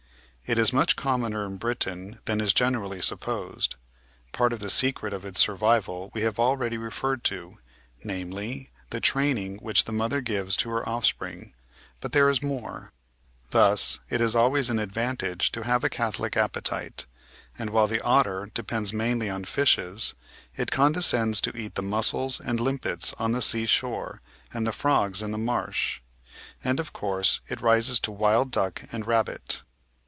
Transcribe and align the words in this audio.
It 0.47 0.59
is 0.59 0.73
much 0.73 0.97
commoner 0.97 1.45
in 1.45 1.55
Britain 1.55 2.19
than 2.25 2.41
is 2.41 2.51
generally 2.53 3.01
supposed. 3.01 3.75
Part 4.33 4.51
of 4.51 4.59
the 4.59 4.69
secret 4.69 5.13
of 5.13 5.23
its 5.23 5.39
survival 5.39 6.11
we 6.13 6.23
have 6.23 6.41
already 6.41 6.77
re 6.77 6.89
ferred 6.89 7.23
to— 7.23 7.55
namely, 8.03 8.69
the 8.89 8.99
training 8.99 9.59
which 9.59 9.85
the 9.85 9.93
mother 9.93 10.19
gives 10.19 10.57
to 10.57 10.69
her 10.71 10.89
offspring, 10.89 11.53
but 12.01 12.11
there 12.11 12.29
is 12.29 12.43
more. 12.43 12.91
Thus 13.51 14.01
it 14.09 14.19
is 14.19 14.35
always 14.35 14.69
an 14.69 14.77
advantage 14.77 15.53
to 15.53 15.63
have 15.63 15.85
a 15.85 15.89
catholic 15.89 16.35
appetite, 16.35 17.05
and 17.57 17.69
while 17.69 17.87
the 17.87 18.01
otter 18.01 18.51
depends 18.53 18.91
mainly 18.91 19.29
on 19.29 19.45
fishes, 19.45 20.15
it 20.57 20.69
condescends 20.69 21.39
to 21.41 21.55
eat 21.55 21.75
the 21.75 21.81
mussels 21.81 22.41
and 22.41 22.59
limpets 22.59 23.13
on 23.17 23.31
the 23.31 23.41
sea 23.41 23.65
shore 23.65 24.21
and 24.53 24.67
the 24.67 24.73
frogs 24.73 25.21
in 25.21 25.31
the 25.31 25.37
marsh; 25.37 26.01
and, 26.61 26.81
of 26.81 26.91
course, 26.91 27.39
it 27.47 27.61
rises 27.61 28.01
to 28.01 28.11
wild 28.11 28.51
duck 28.51 28.81
and 28.91 29.07
rabbit. 29.07 29.63